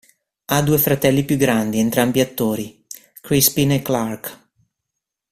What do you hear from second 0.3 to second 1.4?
Ha due fratelli più